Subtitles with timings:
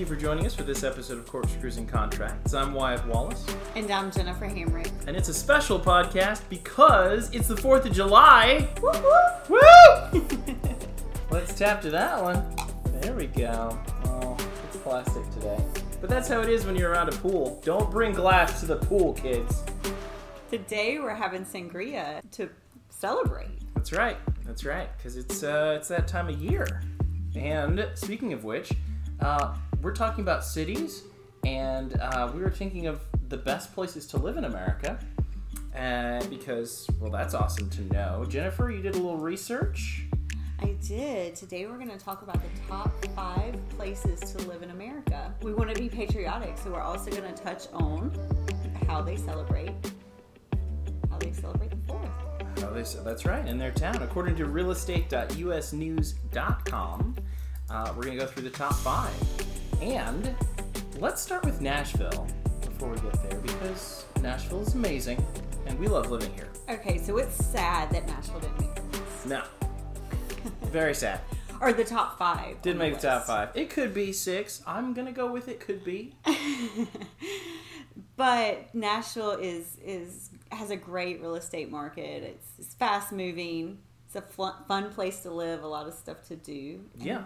[0.00, 2.54] Thank you for joining us for this episode of Corkscrews and Contracts.
[2.54, 3.44] I'm Wyatt Wallace,
[3.76, 4.90] And I'm Jennifer Hamrick.
[5.06, 8.66] and it's a special podcast because it's the 4th of July.
[8.80, 8.90] Woo
[9.50, 10.26] Woo!
[11.30, 12.42] Let's tap to that one.
[13.02, 13.78] There we go.
[14.06, 15.62] Oh, it's plastic today.
[16.00, 17.60] But that's how it is when you're around a pool.
[17.62, 19.62] Don't bring glass to the pool, kids.
[20.50, 22.48] Today we're having sangria to
[22.88, 23.50] celebrate.
[23.74, 24.16] That's right.
[24.46, 24.88] That's right.
[24.96, 26.80] Because it's uh, it's that time of year.
[27.36, 28.72] And speaking of which,
[29.20, 31.02] uh, we're talking about cities,
[31.44, 34.98] and uh, we were thinking of the best places to live in America.
[35.74, 38.26] Uh, because, well, that's awesome to know.
[38.28, 40.04] Jennifer, you did a little research.
[40.58, 41.34] I did.
[41.36, 45.32] Today we're going to talk about the top five places to live in America.
[45.42, 48.12] We want to be patriotic, so we're also going to touch on
[48.86, 49.72] how they celebrate,
[51.08, 52.10] how they celebrate the fourth.
[52.58, 54.02] Oh, they that's right in their town.
[54.02, 57.16] According to realestate.usnews.com,
[57.70, 59.14] uh, we're going to go through the top five.
[59.80, 60.34] And
[60.98, 62.26] let's start with Nashville
[62.60, 65.24] before we get there because Nashville is amazing
[65.66, 66.48] and we love living here.
[66.68, 69.26] Okay, so it's sad that Nashville didn't make the list.
[69.26, 69.42] No.
[70.64, 71.20] Very sad.
[71.62, 72.60] Or the top five.
[72.60, 73.50] Didn't make the top five.
[73.54, 74.62] It could be six.
[74.66, 76.14] I'm going to go with it could be.
[78.16, 82.22] but Nashville is is has a great real estate market.
[82.22, 83.78] It's, it's fast moving.
[84.06, 85.62] It's a fun, fun place to live.
[85.62, 86.80] A lot of stuff to do.
[86.94, 87.22] And Yeah.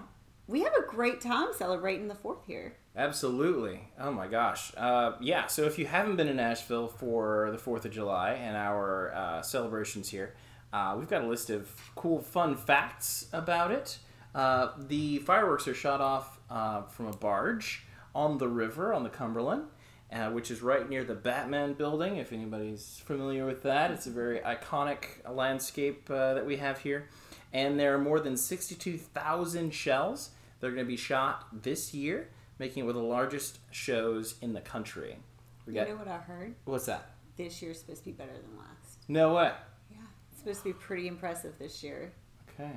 [0.46, 2.76] We have a great time celebrating the fourth here.
[2.96, 3.80] Absolutely.
[3.98, 4.72] Oh my gosh.
[4.76, 8.56] Uh, yeah, so if you haven't been in Nashville for the 4th of July and
[8.56, 10.34] our uh, celebrations here,
[10.72, 13.98] uh, we've got a list of cool, fun facts about it.
[14.34, 17.84] Uh, the fireworks are shot off uh, from a barge
[18.14, 19.64] on the river on the Cumberland,
[20.12, 23.90] uh, which is right near the Batman building, if anybody's familiar with that.
[23.90, 27.08] It's a very iconic landscape uh, that we have here.
[27.54, 32.28] And there are more than 62,000 shells that are going to be shot this year,
[32.58, 35.16] making it one of the largest shows in the country.
[35.64, 36.56] We You know what I heard?
[36.64, 37.12] what's that?
[37.36, 38.98] This year's supposed to be better than last.
[39.08, 39.52] No way.
[39.90, 39.98] Yeah,
[40.30, 42.12] it's supposed to be pretty impressive this year.
[42.50, 42.72] Okay,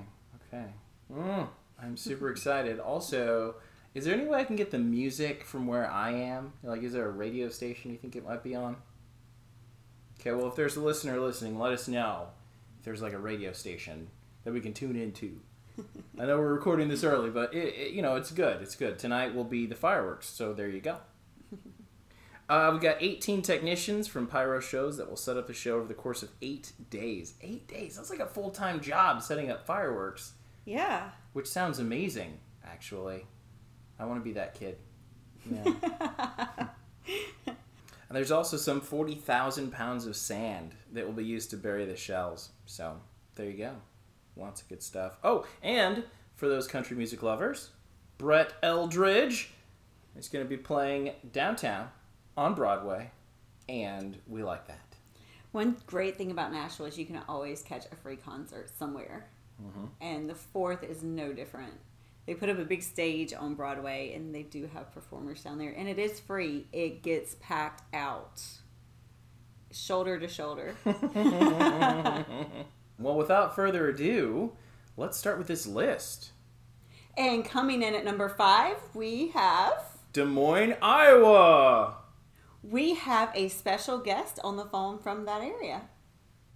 [0.54, 0.66] okay.
[1.12, 1.48] Mm,
[1.82, 2.80] I'm super excited.
[2.80, 3.56] Also,
[3.96, 6.54] is there any way I can get the music from where I am?
[6.64, 8.78] Like, is there a radio station you think it might be on?
[10.20, 12.28] Okay, well, if there's a listener listening, let us know
[12.80, 14.08] if there's like a radio station
[14.48, 15.42] that we can tune into.
[16.18, 18.62] I know we're recording this early, but it, it, you know it's good.
[18.62, 18.98] It's good.
[18.98, 20.98] Tonight will be the fireworks, so there you go.
[22.50, 25.86] Uh, we got 18 technicians from Pyro Shows that will set up the show over
[25.90, 27.34] the course of eight days.
[27.42, 27.98] Eight days.
[27.98, 30.32] That's like a full time job setting up fireworks,
[30.64, 31.10] Yeah.
[31.34, 33.26] which sounds amazing, actually.
[34.00, 34.78] I want to be that kid.
[35.52, 35.74] Yeah.
[37.46, 37.58] and
[38.12, 42.52] there's also some 40,000 pounds of sand that will be used to bury the shells.
[42.66, 42.96] So
[43.36, 43.74] there you go.
[44.38, 45.18] Lots of good stuff.
[45.24, 46.04] Oh, and
[46.36, 47.72] for those country music lovers,
[48.18, 49.48] Brett Eldredge
[50.16, 51.90] is going to be playing downtown
[52.36, 53.12] on Broadway,
[53.68, 54.80] and we like that.
[55.52, 59.28] One great thing about Nashville is you can always catch a free concert somewhere.
[59.64, 59.86] Mm-hmm.
[60.02, 61.74] And the fourth is no different.
[62.28, 65.72] They put up a big stage on Broadway and they do have performers down there.
[65.72, 68.42] And it is free, it gets packed out
[69.72, 70.76] shoulder to shoulder.
[73.00, 74.54] Well, without further ado,
[74.96, 76.32] let's start with this list.
[77.18, 79.84] and coming in at number five, we have.
[80.14, 81.96] Des Moines, Iowa.
[82.64, 85.82] We have a special guest on the phone from that area.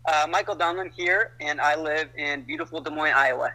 [0.06, 3.54] Uh, Michael Donlin here, and I live in beautiful Des Moines, Iowa.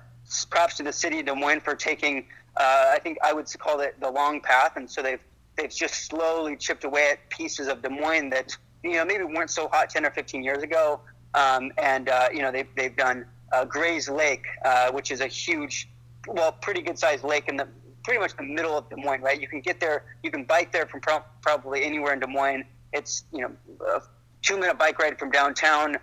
[0.51, 2.27] Props to the city of Des Moines for taking,
[2.57, 5.21] uh, I think I would call it the long path, and so they've
[5.57, 9.51] they've just slowly chipped away at pieces of Des Moines that you know maybe weren't
[9.51, 11.01] so hot 10 or 15 years ago,
[11.37, 15.29] um, and uh, you know they've they've done uh, Gray's Lake, uh, which is a
[15.29, 15.89] huge,
[16.27, 17.69] well, pretty good sized lake in the
[18.03, 19.41] pretty much the middle of Des Moines, right?
[19.41, 22.65] You can get there, you can bike there from pro- probably anywhere in Des Moines.
[22.93, 23.53] It's you know
[23.87, 24.03] a
[24.43, 25.97] two minute bike ride from downtown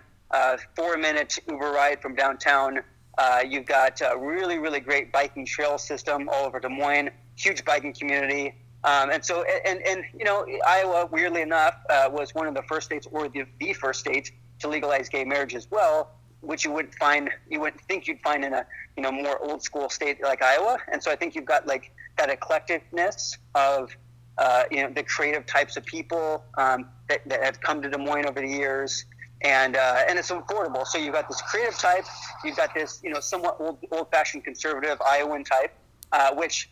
[0.74, 2.80] four minute Uber ride from downtown.
[3.16, 7.64] Uh, you've got a really, really great biking trail system all over Des Moines, huge
[7.64, 8.54] biking community.
[8.82, 12.62] Um, and so, and, and, you know, Iowa, weirdly enough, uh, was one of the
[12.62, 14.32] first states or the, the first state
[14.64, 18.44] to legalize gay marriage as well, which you wouldn't find, you wouldn't think you'd find
[18.44, 18.66] in a,
[18.96, 20.78] you know, more old school state like Iowa.
[20.90, 23.96] And so I think you've got like that eclecticness of,
[24.38, 27.98] uh, you know, the creative types of people um, that, that have come to Des
[27.98, 29.04] Moines over the years
[29.42, 30.86] and uh, and it's affordable.
[30.86, 32.04] So you've got this creative type,
[32.44, 35.72] you've got this you know somewhat old old fashioned conservative Iowan type,
[36.12, 36.70] uh, which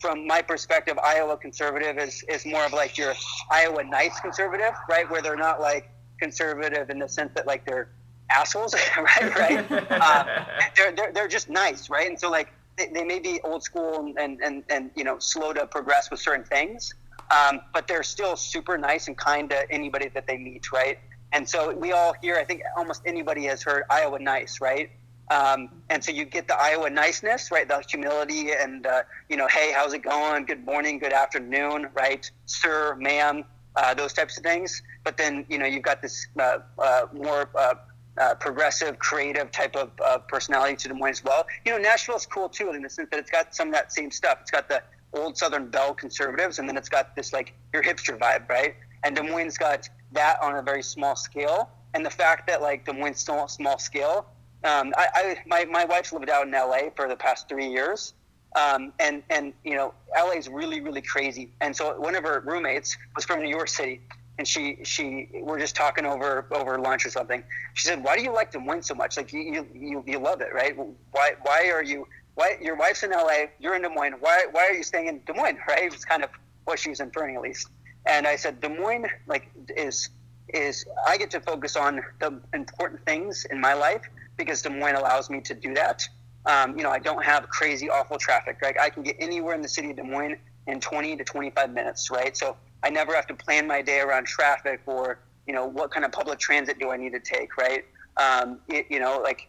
[0.00, 3.14] from my perspective, Iowa conservative is is more of like your
[3.50, 5.10] Iowa nice conservative, right?
[5.10, 5.90] Where they're not like
[6.22, 7.88] conservative in the sense that like they're
[8.30, 9.34] assholes, right?
[9.44, 9.72] Right?
[9.90, 10.44] uh,
[10.76, 12.08] they're, they're they're just nice, right?
[12.08, 15.52] And so like they, they may be old school and, and, and, you know, slow
[15.52, 16.94] to progress with certain things,
[17.30, 20.98] um, but they're still super nice and kind to anybody that they meet, right?
[21.32, 24.90] And so we all hear, I think almost anybody has heard Iowa nice, right?
[25.30, 27.66] Um, and so you get the Iowa niceness, right?
[27.66, 30.44] The humility and, uh, you know, hey, how's it going?
[30.44, 32.30] Good morning, good afternoon, right?
[32.44, 33.44] Sir, ma'am,
[33.76, 34.82] uh, those types of things.
[35.04, 37.74] But then, you know, you've got this uh, uh more uh,
[38.20, 39.90] uh, progressive, creative type of
[40.28, 41.46] personality to Des Moines as well.
[41.64, 44.10] You know, Nashville's cool too in the sense that it's got some of that same
[44.10, 44.38] stuff.
[44.42, 44.82] It's got the
[45.14, 48.74] old Southern Belle conservatives, and then it's got this like your hipster vibe, right?
[49.04, 51.70] And Des Moines got that on a very small scale.
[51.94, 54.26] And the fact that like Des Moines still small scale
[54.64, 58.14] um, I, I, my, my wife's lived out in LA for the past three years.
[58.54, 61.52] Um, and, and, you know, LA is really, really crazy.
[61.60, 64.02] And so one of her roommates was from New York City
[64.38, 67.42] and she, she, we're just talking over, over lunch or something.
[67.74, 69.16] She said, why do you like to win so much?
[69.16, 70.74] Like you, you, you love it, right?
[71.10, 74.14] Why, why are you, why your wife's in LA, you're in Des Moines.
[74.20, 75.58] Why, why are you staying in Des Moines?
[75.68, 75.92] Right.
[75.92, 76.30] It's kind of
[76.64, 77.68] what she was inferring at least.
[78.06, 80.08] And I said, Des Moines like is,
[80.48, 84.02] is I get to focus on the important things in my life
[84.36, 86.02] because Des Moines allows me to do that.
[86.46, 88.58] Um, you know, I don't have crazy, awful traffic.
[88.62, 88.76] Right?
[88.80, 92.10] I can get anywhere in the city of Des Moines in 20 to 25 minutes.
[92.10, 92.36] Right?
[92.36, 96.04] So I never have to plan my day around traffic or you know what kind
[96.04, 97.56] of public transit do I need to take.
[97.56, 97.84] Right?
[98.16, 99.48] Um, it, you know, like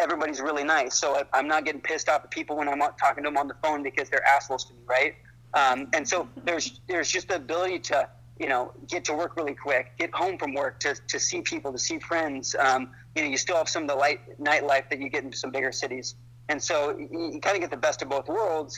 [0.00, 3.28] everybody's really nice, so I'm not getting pissed off at people when I'm talking to
[3.28, 4.80] them on the phone because they're assholes to me.
[4.86, 5.14] Right?
[5.54, 8.08] Um, and so there's there's just the ability to
[8.38, 11.72] you know, get to work really quick, get home from work to, to see people,
[11.72, 12.54] to see friends.
[12.58, 15.32] Um, you know, you still have some of the light nightlife that you get in
[15.32, 16.14] some bigger cities.
[16.48, 18.76] And so you, you kind of get the best of both worlds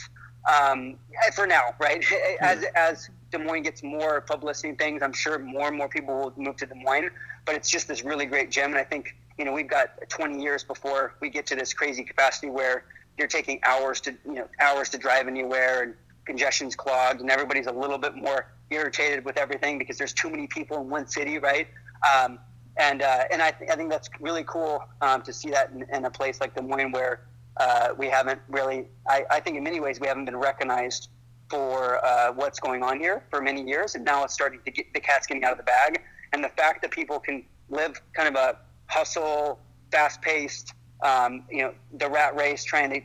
[0.51, 0.97] um,
[1.35, 2.03] for now, right?
[2.41, 6.15] As, as Des Moines gets more publicity and things, I'm sure more and more people
[6.15, 7.09] will move to Des Moines.
[7.45, 8.71] But it's just this really great gym.
[8.71, 12.03] And I think, you know, we've got 20 years before we get to this crazy
[12.03, 12.85] capacity where
[13.17, 15.93] you're taking hours to, you know, hours to drive anywhere and
[16.25, 20.47] congestion's clogged and everybody's a little bit more irritated with everything because there's too many
[20.47, 21.67] people in one city, right?
[22.15, 22.39] Um,
[22.77, 25.85] and uh, and I, th- I think that's really cool um, to see that in,
[25.93, 27.21] in, a place like Des Moines where
[27.57, 31.09] uh, we haven't really, I, I, think in many ways we haven't been recognized
[31.51, 34.91] for uh, what's going on here for many years, and now it's starting to get
[34.93, 36.01] the cat's getting out of the bag.
[36.31, 38.57] And the fact that people can live kind of a
[38.87, 39.59] hustle,
[39.91, 43.01] fast-paced, um, you know, the rat race, trying to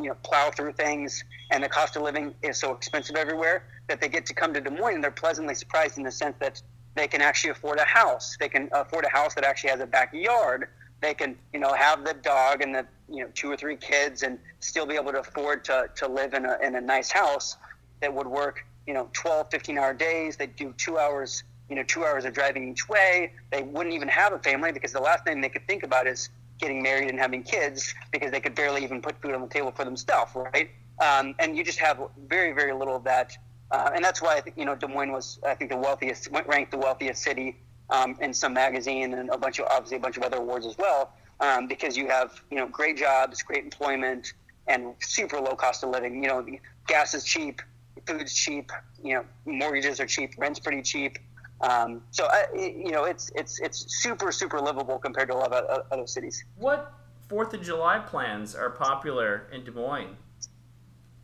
[0.00, 4.00] you know plow through things, and the cost of living is so expensive everywhere that
[4.00, 6.62] they get to come to Des Moines and they're pleasantly surprised in the sense that
[6.94, 8.36] they can actually afford a house.
[8.38, 10.68] They can afford a house that actually has a backyard.
[11.00, 14.22] They can, you know, have the dog and the, you know, two or three kids
[14.22, 17.56] and still be able to afford to, to live in a, in a nice house
[18.00, 20.36] that would work, you know, 12, 15 hour days.
[20.36, 23.32] They'd do two hours, you know, two hours of driving each way.
[23.50, 26.28] They wouldn't even have a family because the last thing they could think about is
[26.58, 29.70] getting married and having kids because they could barely even put food on the table
[29.70, 30.70] for themselves, right?
[31.00, 33.36] Um, and you just have very, very little of that
[33.70, 36.28] uh, and that's why I think you know Des Moines was I think the wealthiest
[36.46, 37.56] ranked the wealthiest city
[37.88, 40.76] um, in some magazine and a bunch of obviously a bunch of other awards as
[40.76, 44.32] well um, because you have you know great jobs, great employment,
[44.66, 46.22] and super low cost of living.
[46.22, 46.46] You know,
[46.86, 47.62] gas is cheap,
[48.06, 48.70] food's cheap,
[49.02, 51.18] you know, mortgages are cheap, rent's pretty cheap.
[51.60, 55.52] Um, so I, you know, it's it's it's super super livable compared to a lot
[55.52, 56.44] of other cities.
[56.56, 56.92] What
[57.28, 60.16] Fourth of July plans are popular in Des Moines?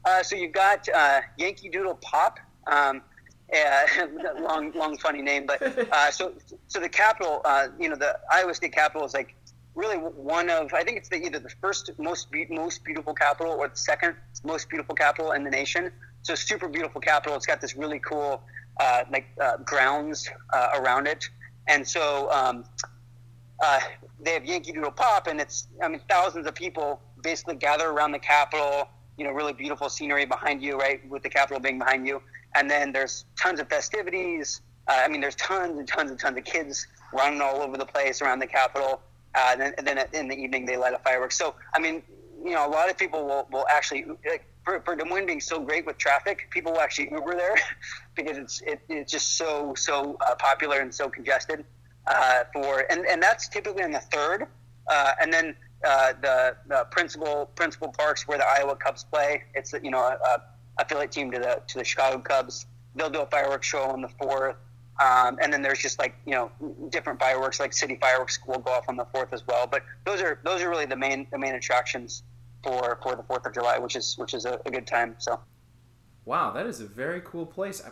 [0.04, 2.38] Uh, so you've got uh, Yankee Doodle Pop.
[2.66, 3.02] Um,
[3.54, 3.87] uh,
[4.40, 6.33] long, long, funny name, but uh, so,
[6.66, 9.37] so the capital, uh, you know, the Iowa State Capitol is like
[9.76, 13.52] really one of, I think it's the, either the first most be- most beautiful capital
[13.52, 15.92] or the second most beautiful capital in the nation.
[16.26, 17.37] So super beautiful capital.
[17.37, 18.42] It's got this really cool
[18.80, 19.26] uh, like
[19.64, 20.28] grounds
[20.76, 21.28] around it,
[21.68, 22.64] and so um,
[24.21, 28.11] they have Yankee Doodle Pop, and it's I mean thousands of people basically gather around
[28.11, 32.06] the Capitol you know, really beautiful scenery behind you, right, with the Capitol being behind
[32.06, 32.23] you.
[32.54, 34.61] And then there's tons of festivities.
[34.88, 37.87] Uh, I mean, there's tons and tons and tons of kids running all over the
[37.87, 39.00] place around the Capitol.
[39.35, 41.37] Uh, and, then, and then in the evening, they light a fireworks.
[41.37, 42.02] So, I mean,
[42.45, 45.40] you know, a lot of people will, will actually, like, for, for Des Moines being
[45.40, 47.54] so great with traffic, people will actually Uber there
[48.16, 51.64] because it's it, it's just so so uh, popular and so congested.
[52.06, 54.46] Uh, for and, and that's typically on the third,
[54.88, 59.44] uh, and then uh, the, the principal principal parks where the Iowa Cubs play.
[59.54, 60.42] It's you know a, a
[60.78, 62.66] affiliate team to the to the Chicago Cubs.
[62.96, 64.56] They'll do a fireworks show on the fourth,
[65.00, 66.50] um, and then there's just like you know
[66.90, 69.66] different fireworks, like city fireworks will go off on the fourth as well.
[69.66, 72.23] But those are those are really the main the main attractions
[72.66, 75.14] for for the Fourth of July, which is which is a, a, good time.
[75.18, 75.40] So,
[76.25, 77.82] wow, that is a very cool place.
[77.85, 77.90] I,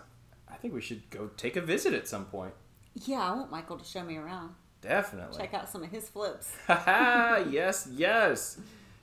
[0.52, 2.54] I think we should go take a visit at some point.
[2.94, 4.54] Yeah, I want Michael to show me around.
[4.80, 5.38] Definitely.
[5.38, 6.52] Check out some of his flips.
[6.66, 8.58] Ha ha, yes, yes.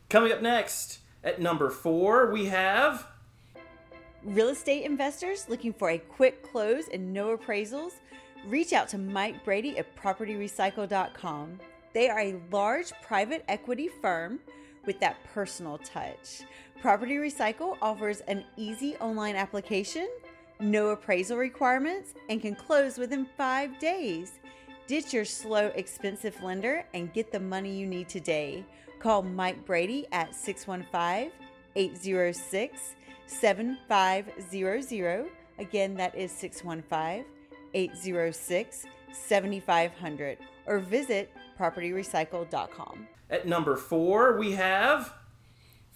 [0.09, 3.07] Coming up next, At number four, we have.
[4.23, 7.93] Real estate investors looking for a quick close and no appraisals?
[8.45, 11.59] Reach out to Mike Brady at PropertyRecycle.com.
[11.93, 14.39] They are a large private equity firm
[14.85, 16.41] with that personal touch.
[16.81, 20.07] Property Recycle offers an easy online application,
[20.59, 24.39] no appraisal requirements, and can close within five days.
[24.87, 28.65] Ditch your slow, expensive lender and get the money you need today.
[28.99, 31.31] Call Mike Brady at 615
[31.75, 32.95] 806
[33.27, 35.27] 7500.
[35.59, 37.25] Again, that is 615
[37.73, 40.37] 806 7500.
[40.65, 43.07] Or visit propertyrecycle.com.
[43.29, 45.13] At number four, we have.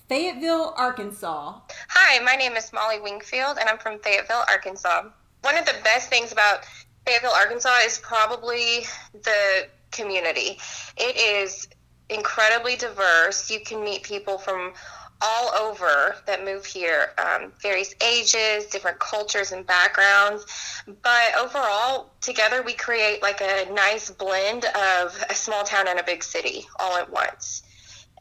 [0.07, 1.59] Fayetteville, Arkansas.
[1.89, 5.09] Hi, my name is Molly Wingfield, and I'm from Fayetteville, Arkansas.
[5.41, 6.59] One of the best things about
[7.07, 10.59] Fayetteville, Arkansas is probably the community.
[10.97, 11.67] It is
[12.09, 13.49] incredibly diverse.
[13.49, 14.73] You can meet people from
[15.21, 20.45] all over that move here, um, various ages, different cultures and backgrounds.
[21.01, 26.03] But overall, together we create like a nice blend of a small town and a
[26.03, 27.63] big city all at once.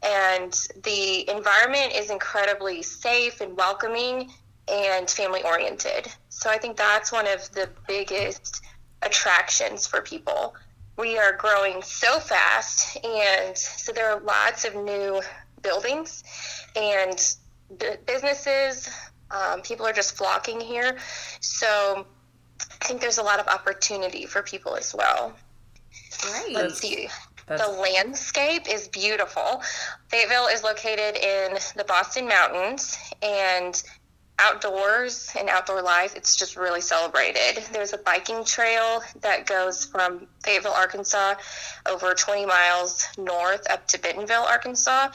[0.03, 4.31] And the environment is incredibly safe and welcoming
[4.67, 6.07] and family oriented.
[6.29, 8.63] So I think that's one of the biggest
[9.01, 10.55] attractions for people.
[10.97, 15.21] We are growing so fast, and so there are lots of new
[15.65, 16.23] buildings
[16.75, 17.35] and
[18.05, 18.89] businesses.
[19.31, 20.97] Um, people are just flocking here.
[21.39, 22.05] So
[22.61, 25.33] I think there's a lot of opportunity for people as well.
[26.21, 26.53] Great.
[26.53, 27.09] Let's see.
[27.47, 27.65] That's...
[27.65, 29.61] The landscape is beautiful.
[30.09, 33.83] Fayetteville is located in the Boston Mountains, and
[34.39, 37.63] outdoors and outdoor life, it's just really celebrated.
[37.71, 41.35] There's a biking trail that goes from Fayetteville, Arkansas,
[41.85, 45.09] over 20 miles north up to Bentonville, Arkansas.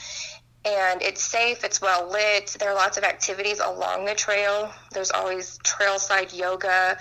[0.64, 2.56] And it's safe, it's well lit.
[2.58, 4.70] There are lots of activities along the trail.
[4.92, 6.98] There's always trailside yoga,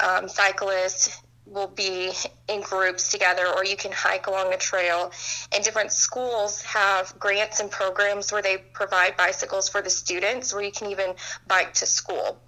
[0.00, 2.12] um, cyclists, will be
[2.48, 5.10] in groups together or you can hike along the trail
[5.52, 10.62] and different schools have grants and programs where they provide bicycles for the students where
[10.62, 11.14] you can even
[11.46, 12.38] bike to school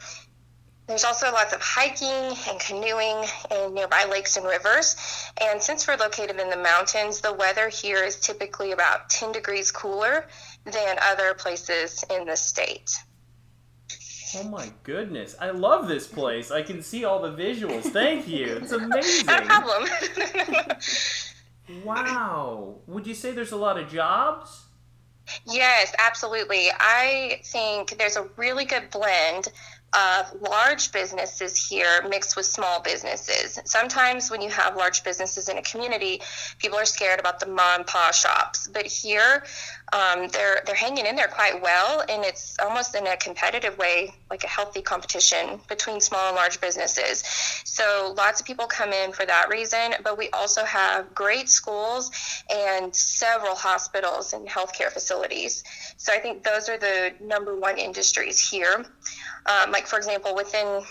[0.87, 4.97] there's also lots of hiking and canoeing in nearby lakes and rivers
[5.41, 9.71] and since we're located in the mountains the weather here is typically about 10 degrees
[9.71, 10.26] cooler
[10.64, 12.91] than other places in the state
[14.37, 15.37] Oh my goodness.
[15.41, 16.50] I love this place.
[16.50, 17.83] I can see all the visuals.
[17.85, 18.59] Thank you.
[18.62, 19.26] It's amazing.
[19.26, 19.88] Not a problem.
[21.85, 22.75] wow.
[22.87, 24.64] Would you say there's a lot of jobs?
[25.47, 26.67] Yes, absolutely.
[26.79, 29.49] I think there's a really good blend
[29.93, 33.61] of large businesses here mixed with small businesses.
[33.64, 36.21] Sometimes when you have large businesses in a community,
[36.59, 38.69] people are scared about the mom and pop shops.
[38.73, 39.45] But here,
[39.93, 44.14] um, they're they're hanging in there quite well, and it's almost in a competitive way,
[44.31, 47.23] like a healthy competition between small and large businesses.
[47.64, 49.95] So lots of people come in for that reason.
[50.03, 52.11] But we also have great schools
[52.50, 55.62] and several hospitals and healthcare facilities.
[55.97, 58.87] So I think those are the number one industries here.
[59.47, 60.83] Um, like, for example, within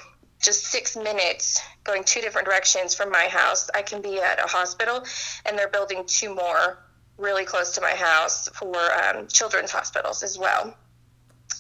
[0.41, 4.47] just six minutes going two different directions from my house, I can be at a
[4.47, 5.03] hospital
[5.45, 6.79] and they're building two more
[7.17, 10.75] really close to my house for um, children's hospitals as well.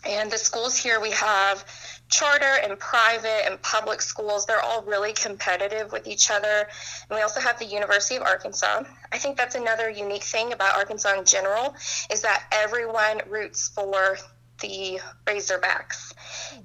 [0.05, 1.63] And the schools here we have
[2.09, 4.45] charter and private and public schools.
[4.45, 6.67] They're all really competitive with each other.
[7.09, 8.83] And we also have the University of Arkansas.
[9.11, 11.75] I think that's another unique thing about Arkansas in general
[12.11, 14.17] is that everyone roots for
[14.59, 16.13] the Razorbacks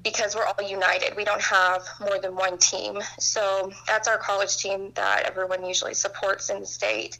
[0.03, 1.17] because we're all united.
[1.17, 2.99] We don't have more than one team.
[3.19, 7.19] So that's our college team that everyone usually supports in the state.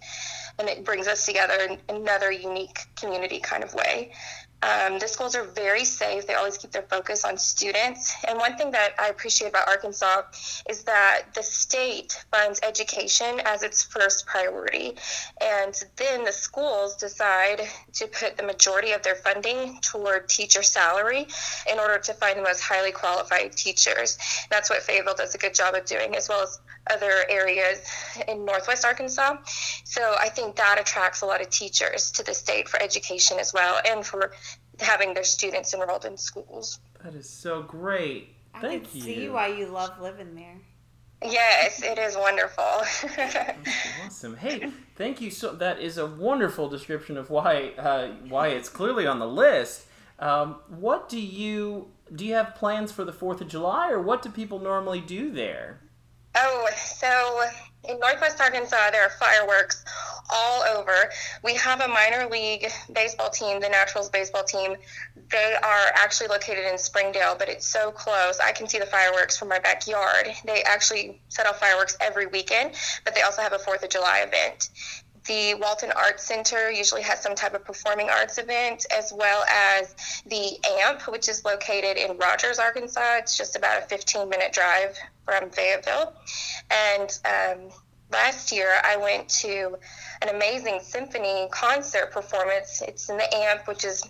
[0.59, 4.13] And it brings us together in another unique community kind of way.
[4.61, 6.27] Um, the schools are very safe.
[6.27, 8.15] They always keep their focus on students.
[8.27, 10.23] And one thing that I appreciate about Arkansas
[10.69, 14.97] is that the state funds education as its first priority.
[15.41, 17.63] And then the schools decide
[17.95, 21.29] to put the majority of their funding toward teacher salary
[21.71, 24.19] in order to find the most highly qualified teachers.
[24.51, 26.59] That's what Fayetteville does a good job of doing, as well as
[26.91, 27.81] other areas
[28.27, 29.37] in Northwest Arkansas.
[29.85, 33.53] So I think that attracts a lot of teachers to the state for education as
[33.53, 34.33] well and for
[34.81, 36.81] having their students enrolled in schools.
[37.05, 38.35] That is so great.
[38.61, 39.03] Thank I can you.
[39.03, 40.57] see why you love living there.
[41.23, 42.65] Yes, it is wonderful.
[44.05, 44.37] awesome.
[44.37, 45.53] Hey, thank you so.
[45.53, 49.87] That is a wonderful description of why uh, why it's clearly on the list.
[50.21, 52.25] Um, what do you do?
[52.25, 55.81] You have plans for the Fourth of July, or what do people normally do there?
[56.37, 57.41] Oh, so
[57.85, 59.85] in Northwest Arkansas, there are fireworks
[60.31, 61.11] all over.
[61.43, 64.77] We have a minor league baseball team, the Naturals baseball team.
[65.31, 68.39] They are actually located in Springdale, but it's so close.
[68.41, 70.29] I can see the fireworks from my backyard.
[70.45, 72.73] They actually set off fireworks every weekend,
[73.05, 74.71] but they also have a 4th of July event.
[75.27, 79.95] The Walton Arts Center usually has some type of performing arts event, as well as
[80.27, 83.17] the AMP, which is located in Rogers, Arkansas.
[83.19, 86.13] It's just about a 15 minute drive from Fayetteville.
[86.71, 87.71] And um,
[88.11, 89.79] last year, I went to
[90.23, 92.83] an amazing symphony concert performance.
[92.83, 94.09] It's in the AMP, which is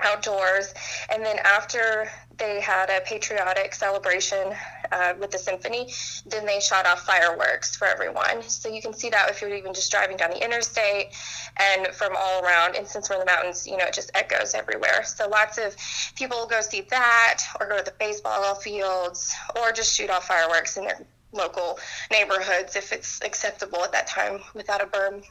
[0.00, 0.72] outdoors.
[1.10, 2.08] And then after
[2.38, 4.54] they had a patriotic celebration
[4.92, 5.92] uh, with the symphony,
[6.26, 8.42] then they shot off fireworks for everyone.
[8.42, 11.08] So you can see that if you're even just driving down the interstate
[11.56, 12.76] and from all around.
[12.76, 15.04] And since we're in the mountains, you know, it just echoes everywhere.
[15.04, 15.76] So lots of
[16.14, 20.76] people go see that or go to the baseball fields or just shoot off fireworks
[20.76, 21.00] in their
[21.32, 21.78] local
[22.10, 25.22] neighborhoods if it's acceptable at that time without a berm,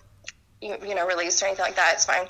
[0.61, 1.93] you, you know, release or anything like that.
[1.93, 2.27] It's fine.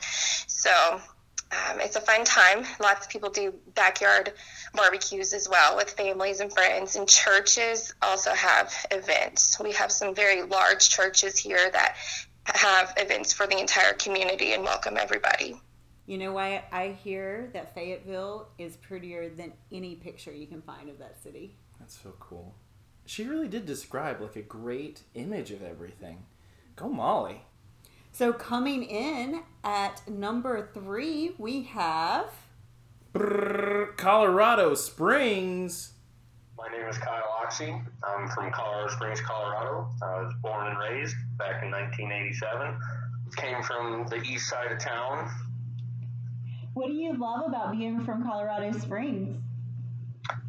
[0.48, 1.02] So
[1.52, 2.66] um, it's a fun time.
[2.80, 4.34] Lots of people do backyard
[4.74, 6.96] barbecues as well with families and friends.
[6.96, 9.58] And churches also have events.
[9.60, 11.96] We have some very large churches here that
[12.46, 15.60] have events for the entire community and welcome everybody.
[16.06, 20.90] You know why I hear that Fayetteville is prettier than any picture you can find
[20.90, 21.56] of that city.
[21.80, 22.56] That's so cool.
[23.06, 26.26] She really did describe like a great image of everything.
[26.76, 27.42] Go Molly.
[28.18, 32.32] So coming in at number three, we have
[33.14, 35.94] Colorado Springs.
[36.58, 37.80] My name is Kyle Oxy.
[38.04, 39.92] I'm from Colorado Springs, Colorado.
[40.02, 42.80] I was born and raised back in 1987.
[43.36, 45.30] Came from the east side of town.
[46.74, 49.38] What do you love about being from Colorado Springs?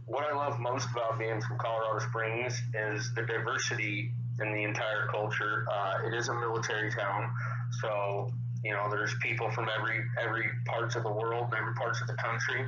[0.07, 5.07] What I love most about being from Colorado Springs is the diversity in the entire
[5.11, 5.67] culture.
[5.71, 7.31] Uh, it is a military town,
[7.81, 8.31] so
[8.65, 12.15] you know there's people from every every parts of the world, every parts of the
[12.15, 12.65] country.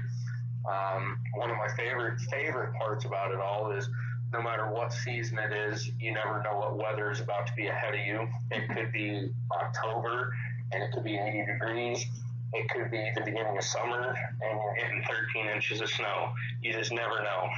[0.69, 3.89] Um, one of my favorite favorite parts about it all is
[4.33, 7.67] no matter what season it is, you never know what weather is about to be
[7.67, 8.29] ahead of you.
[8.51, 10.33] It could be October
[10.73, 12.07] and it could be 80 degrees.
[12.53, 15.03] It could be the beginning of summer and you're hitting
[15.35, 16.33] 13 inches of snow.
[16.63, 17.49] You just never know.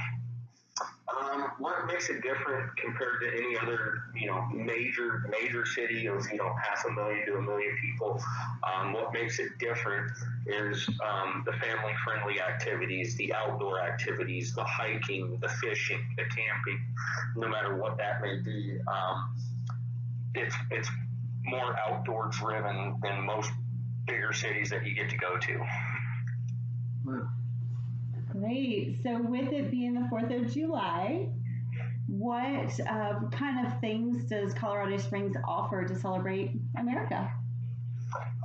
[0.81, 6.25] Um, what makes it different compared to any other, you know, major major city of
[6.31, 8.21] you know half a million to a million people?
[8.63, 10.11] Um, what makes it different
[10.47, 16.83] is um, the family friendly activities, the outdoor activities, the hiking, the fishing, the camping,
[17.35, 18.77] no matter what that may be.
[18.87, 19.35] Um,
[20.35, 20.89] it's it's
[21.43, 23.51] more outdoor driven than most
[24.07, 25.61] bigger cities that you get to go to.
[28.43, 28.97] Great.
[29.03, 31.29] So, with it being the 4th of July,
[32.07, 37.31] what uh, kind of things does Colorado Springs offer to celebrate America?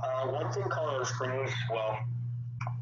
[0.01, 1.99] Uh, one thing Colorado Springs, well,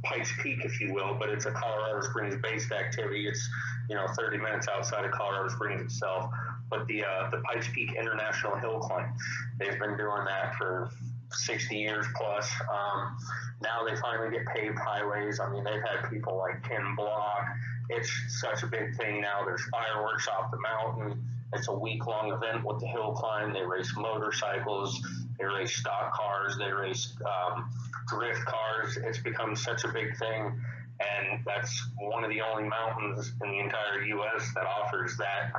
[0.03, 3.25] Pikes Peak, if you will, but it's a Colorado Springs based activity.
[3.27, 3.49] It's,
[3.89, 6.29] you know, 30 minutes outside of Colorado Springs itself.
[6.69, 9.11] But the, uh, the Pikes Peak International Hill Climb,
[9.57, 10.91] they've been doing that for
[11.31, 12.51] 60 years plus.
[12.71, 13.17] Um,
[13.61, 15.39] now they finally get paved highways.
[15.39, 17.45] I mean, they've had people like Ken Block.
[17.89, 18.11] It's
[18.41, 19.45] such a big thing now.
[19.45, 21.23] There's fireworks off the mountain.
[21.53, 23.53] It's a week long event with the hill climb.
[23.53, 25.01] They race motorcycles,
[25.39, 27.69] they race stock cars, they race um,
[28.07, 28.97] drift cars.
[28.97, 30.61] It's become such a big thing.
[30.99, 34.51] And that's one of the only mountains in the entire U.S.
[34.55, 35.51] that offers that.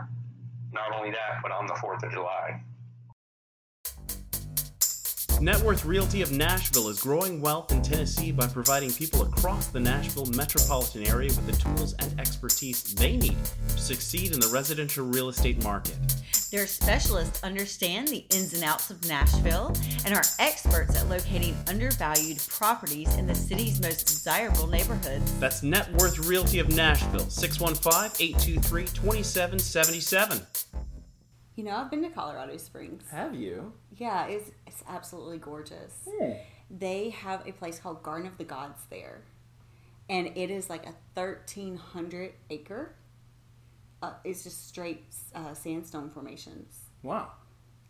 [0.72, 2.60] Not only that, but on the 4th of July.
[5.40, 9.78] Net Worth Realty of Nashville is growing wealth in Tennessee by providing people across the
[9.78, 13.36] Nashville metropolitan area with the tools and expertise they need
[13.68, 15.96] to succeed in the residential real estate market.
[16.50, 19.72] Their specialists understand the ins and outs of Nashville
[20.04, 25.38] and are experts at locating undervalued properties in the city's most desirable neighborhoods.
[25.38, 30.40] That's Net Worth Realty of Nashville, 615 823 2777.
[31.58, 33.02] You know, I've been to Colorado Springs.
[33.10, 33.72] Have you?
[33.96, 36.08] Yeah, it's it's absolutely gorgeous.
[36.70, 39.22] They have a place called Garden of the Gods there,
[40.08, 42.94] and it is like a thirteen hundred acre.
[44.00, 45.02] Uh, it's just straight
[45.34, 46.78] uh, sandstone formations.
[47.02, 47.32] Wow.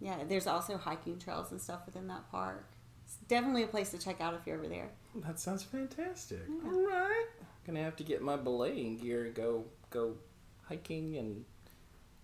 [0.01, 2.71] Yeah, there's also hiking trails and stuff within that park.
[3.05, 4.89] It's definitely a place to check out if you're ever there.
[5.17, 6.41] That sounds fantastic.
[6.65, 7.27] All right.
[7.67, 10.15] Gonna have to get my belaying gear and go go
[10.63, 11.45] hiking and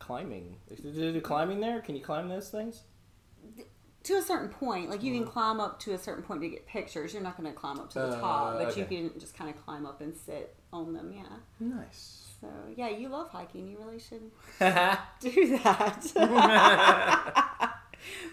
[0.04, 0.56] climbing.
[0.70, 1.80] Is do climbing there?
[1.80, 2.82] Can you climb those things?
[4.04, 6.66] To a certain point, like you can climb up to a certain point to get
[6.66, 7.14] pictures.
[7.14, 9.48] You're not going to climb up to the Uh, top, but you can just kind
[9.48, 11.10] of climb up and sit on them.
[11.16, 11.22] Yeah.
[11.58, 12.20] Nice.
[12.40, 13.66] So yeah, you love hiking.
[13.66, 14.30] You really should
[15.20, 16.02] do that.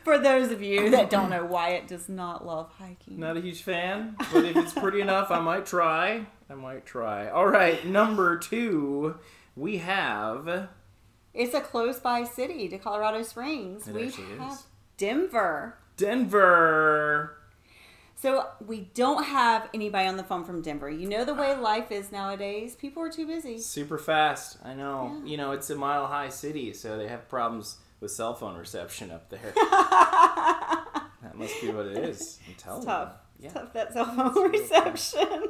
[0.04, 3.18] For those of you that don't know, Wyatt does not love hiking.
[3.20, 6.26] Not a huge fan, but if it's pretty enough, I might try.
[6.50, 7.30] I might try.
[7.30, 9.16] All right, number two,
[9.56, 10.68] we have.
[11.34, 13.88] It's a close by city to Colorado Springs.
[13.88, 14.64] It we have is.
[14.98, 15.78] Denver.
[15.98, 17.38] Denver.
[18.16, 20.90] So we don't have anybody on the phone from Denver.
[20.90, 22.76] You know the way life is nowadays.
[22.76, 23.58] People are too busy.
[23.58, 24.58] Super fast.
[24.64, 25.20] I know.
[25.24, 25.32] Yeah.
[25.32, 29.10] You know, it's a mile high city, so they have problems with cell phone reception
[29.10, 29.54] up there.
[29.56, 32.40] that must be what it is.
[32.48, 33.14] I'm telling It's tough.
[33.40, 33.46] you.
[33.48, 33.62] It's Yeah.
[33.62, 35.44] tough that cell phone reception.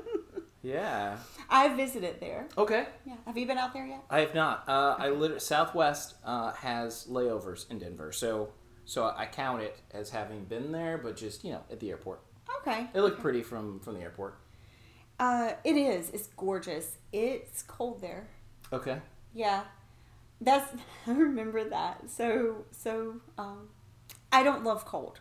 [0.64, 1.18] Yeah.
[1.50, 2.48] I visited there.
[2.58, 2.86] Okay.
[3.06, 3.16] Yeah.
[3.26, 4.04] Have you been out there yet?
[4.10, 4.64] I have not.
[4.68, 8.50] Uh, I literally Southwest uh, has layovers in Denver, so
[8.86, 12.22] so I count it as having been there, but just you know at the airport.
[12.62, 12.88] Okay.
[12.94, 14.38] It looked pretty from from the airport.
[15.20, 16.10] Uh, it is.
[16.12, 16.98] It's gorgeous.
[17.12, 18.28] It's cold there.
[18.72, 19.00] Okay.
[19.34, 19.64] Yeah.
[20.40, 20.72] That's
[21.08, 22.10] I remember that.
[22.10, 23.70] So so um
[24.32, 25.20] I don't love cold.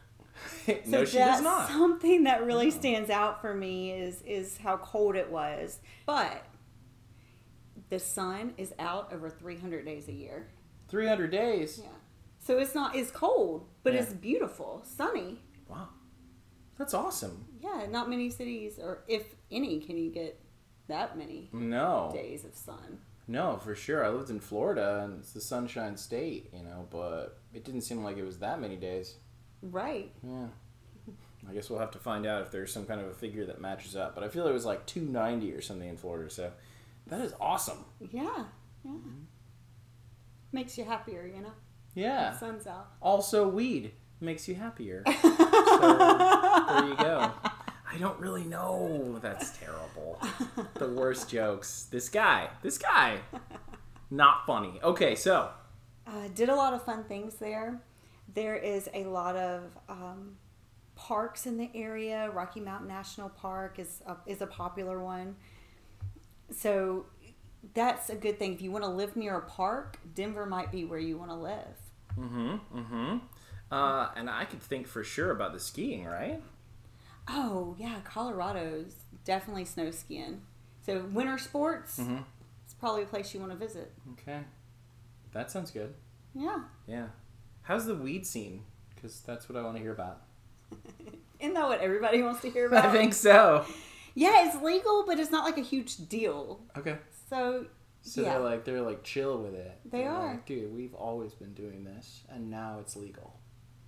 [0.68, 1.68] no, So she does not.
[1.68, 5.78] Something that really stands out for me is is how cold it was.
[6.06, 6.44] But
[7.88, 10.48] the sun is out over 300 days a year.
[10.88, 11.80] Three hundred days.
[11.82, 11.90] Yeah.
[12.40, 14.00] So it's not it's cold, but Yeah.
[14.00, 15.40] it's beautiful, sunny.
[15.68, 15.88] Wow,
[16.76, 17.46] that's awesome.
[17.60, 20.40] Yeah, not many cities or if any can you get
[20.88, 22.98] that many No, days of sun.
[23.28, 24.04] no, for sure.
[24.04, 28.02] I lived in Florida, and it's the Sunshine State, you know, but it didn't seem
[28.02, 29.14] like it was that many days.
[29.62, 30.12] Right.
[30.22, 30.46] Yeah.
[31.48, 33.60] I guess we'll have to find out if there's some kind of a figure that
[33.60, 34.14] matches up.
[34.14, 36.52] But I feel it was like 290 or something in Florida, so
[37.06, 37.84] that is awesome.
[38.12, 38.44] Yeah.
[38.84, 38.92] Yeah.
[40.52, 41.52] Makes you happier, you know.
[41.94, 42.30] Yeah.
[42.32, 42.88] The sun's out.
[43.00, 45.02] Also, weed makes you happier.
[45.22, 47.32] so there you go.
[47.92, 49.18] I don't really know.
[49.22, 50.20] That's terrible.
[50.74, 51.88] The worst jokes.
[51.90, 52.48] This guy.
[52.62, 53.18] This guy.
[54.10, 54.78] Not funny.
[54.82, 55.50] Okay, so
[56.06, 57.80] Uh, did a lot of fun things there.
[58.34, 60.36] There is a lot of um,
[60.94, 62.30] parks in the area.
[62.30, 65.36] Rocky Mountain National Park is a, is a popular one.
[66.52, 67.06] So
[67.74, 68.54] that's a good thing.
[68.54, 71.36] If you want to live near a park, Denver might be where you want to
[71.36, 71.76] live.
[72.18, 73.18] mm-hmm, mm-hmm.
[73.70, 76.42] Uh, and I could think for sure about the skiing, right?
[77.28, 80.42] Oh yeah, Colorado's definitely snow skiing.
[80.84, 82.18] So winter sports, mm-hmm.
[82.64, 83.92] it's probably a place you want to visit.
[84.12, 84.40] Okay,
[85.32, 85.94] that sounds good.
[86.34, 87.06] Yeah, Yeah.
[87.70, 88.64] How's the weed scene?
[88.92, 90.22] Because that's what I want to hear about.
[91.38, 92.84] isn't that what everybody wants to hear about?
[92.86, 93.64] I think so.
[94.16, 96.62] Yeah, it's legal, but it's not like a huge deal.
[96.76, 96.96] Okay.
[97.28, 97.66] So
[98.02, 99.78] So yeah, they're like they're like chill with it.
[99.84, 100.26] They They're are.
[100.32, 103.38] like, Dude, we've always been doing this, and now it's legal.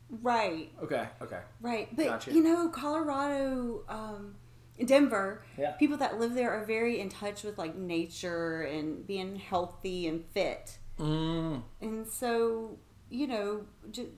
[0.08, 1.08] right, Okay.
[1.20, 1.40] Okay.
[1.60, 1.88] right.
[1.96, 2.32] But Gotcha.
[2.32, 4.36] you know, Colorado, um,
[4.86, 5.72] Denver, Yeah.
[5.72, 10.24] people that live there are very in touch with like nature and being healthy and
[10.32, 10.78] fit.
[11.00, 11.62] Mm.
[11.80, 12.78] And so,
[13.12, 14.12] you know, ju-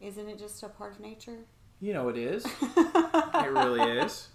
[0.00, 1.38] isn't it just a part of nature?
[1.80, 2.44] You know it is.
[2.76, 4.28] it really is.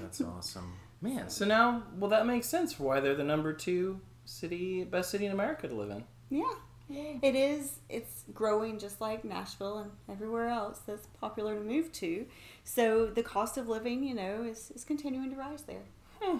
[0.00, 1.28] That's awesome, man.
[1.28, 5.26] So now, well, that makes sense for why they're the number two city, best city
[5.26, 6.04] in America to live in.
[6.30, 6.54] Yeah.
[6.90, 7.78] It is.
[7.88, 12.26] It's growing just like Nashville and everywhere else that's popular to move to.
[12.62, 15.84] So the cost of living, you know, is, is continuing to rise there.
[16.20, 16.38] Hmm.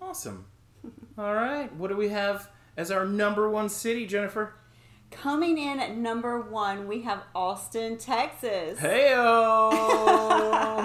[0.00, 0.46] Awesome.
[1.18, 4.54] All right, what do we have as our number one city, Jennifer?
[5.10, 8.78] Coming in at number one, we have Austin, Texas.
[8.80, 9.70] Heyo!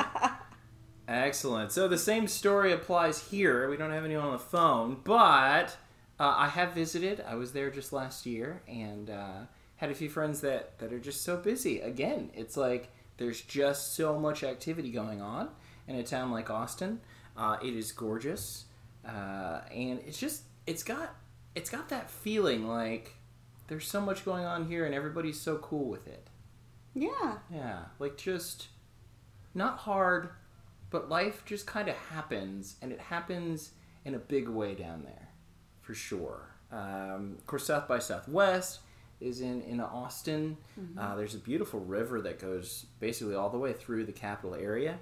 [1.08, 1.72] Excellent.
[1.72, 3.70] So the same story applies here.
[3.70, 5.76] We don't have anyone on the phone, but
[6.20, 7.24] uh, I have visited.
[7.28, 11.00] I was there just last year and uh, had a few friends that, that are
[11.00, 11.82] just so busy.
[11.82, 15.50] Again, it's like there's just so much activity going on
[15.88, 17.02] in a town like Austin.
[17.36, 18.66] Uh, it is gorgeous,
[19.08, 21.16] uh, and it's just it's got
[21.56, 23.16] it's got that feeling like
[23.68, 26.28] there's so much going on here, and everybody's so cool with it.
[26.94, 27.38] Yeah.
[27.54, 28.68] Yeah, like just
[29.54, 30.30] not hard,
[30.90, 33.72] but life just kind of happens, and it happens
[34.06, 35.30] in a big way down there,
[35.82, 36.50] for sure.
[36.72, 38.80] Um, of course, South by Southwest
[39.20, 40.58] is in in Austin.
[40.98, 44.98] Uh, there's a beautiful river that goes basically all the way through the capital area.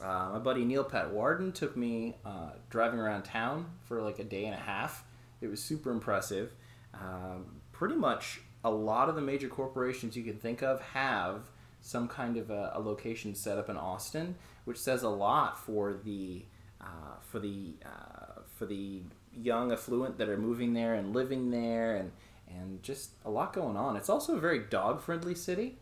[0.00, 4.24] Uh, my buddy Neil Pat Warden took me uh, driving around town for like a
[4.24, 5.04] day and a half.
[5.40, 6.52] It was super impressive.
[6.94, 11.42] Um, pretty much a lot of the major corporations you can think of have
[11.80, 15.94] some kind of a, a location set up in Austin, which says a lot for
[16.04, 16.44] the
[16.80, 21.94] uh, for the uh, for the young affluent that are moving there and living there,
[21.94, 22.10] and
[22.48, 23.96] and just a lot going on.
[23.96, 25.78] It's also a very dog friendly city.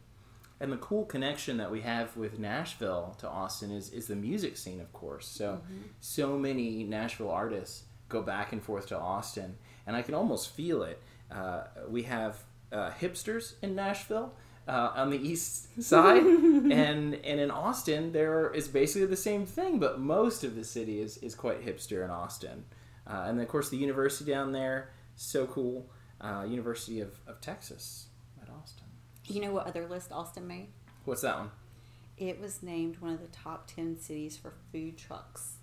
[0.59, 4.57] And the cool connection that we have with Nashville to Austin is, is the music
[4.57, 5.29] scene, of course.
[5.29, 5.61] So,
[6.01, 10.83] so many Nashville artists go back and forth to Austin, and I can almost feel
[10.83, 11.03] it.
[11.31, 12.39] Uh, we have
[12.73, 14.35] uh, hipsters in Nashville.
[14.69, 16.73] Uh, on the east side, and
[17.15, 21.19] and in Austin, there is basically the same thing, but most of the city is,
[21.19, 22.65] is quite hipster in Austin.
[23.07, 25.89] Uh, and then, of course, the university down there, so cool.
[26.21, 28.07] Uh, university of, of Texas
[28.43, 28.87] at Austin.
[29.27, 30.69] You know what other list Austin made?
[31.05, 31.51] What's that one?
[32.17, 35.57] It was named one of the top 10 cities for food trucks.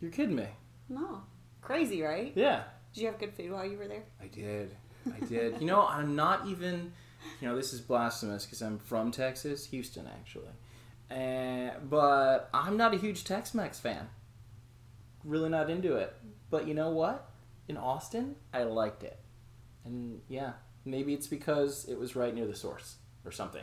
[0.00, 0.46] You're kidding me.
[0.88, 1.22] No.
[1.60, 2.32] Crazy, right?
[2.34, 2.62] Yeah.
[2.94, 4.04] Did you have good food while you were there?
[4.20, 4.74] I did.
[5.06, 5.60] I did.
[5.60, 6.92] you know, I'm not even,
[7.40, 10.50] you know, this is blasphemous because I'm from Texas, Houston, actually.
[11.10, 14.08] Uh, but I'm not a huge Tex Mex fan.
[15.24, 16.14] Really not into it.
[16.50, 17.30] But you know what?
[17.68, 19.18] In Austin, I liked it.
[19.84, 20.52] And yeah,
[20.84, 23.62] maybe it's because it was right near the source or something.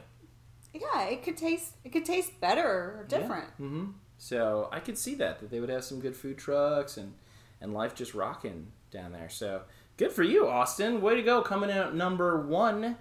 [0.73, 3.47] Yeah, it could taste it could taste better or different.
[3.57, 3.65] Yeah.
[3.65, 3.85] Mm-hmm.
[4.17, 7.13] So I could see that that they would have some good food trucks and
[7.61, 9.29] and life just rocking down there.
[9.29, 9.61] So
[9.99, 11.01] Good for you, Austin.
[11.01, 12.95] Way to go, coming in at number one.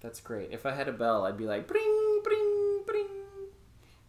[0.00, 0.50] That's great.
[0.50, 3.06] If I had a bell, I'd be like, bring, bring, bring.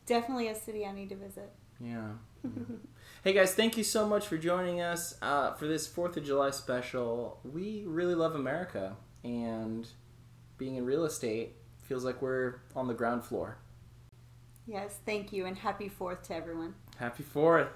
[0.08, 1.52] Definitely a city I need to visit.
[1.80, 2.14] Yeah.
[3.24, 6.50] hey guys, thank you so much for joining us uh, for this 4th of July
[6.50, 7.40] special.
[7.44, 9.88] We really love America, and
[10.58, 11.54] being in real estate
[11.84, 13.60] feels like we're on the ground floor.
[14.66, 16.74] Yes, thank you, and happy 4th to everyone.
[16.98, 17.70] Happy 4th.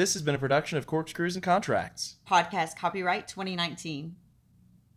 [0.00, 2.16] This has been a production of Corkscrews and Contracts.
[2.26, 4.16] Podcast copyright 2019.